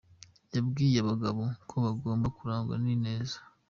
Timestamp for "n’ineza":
2.83-3.37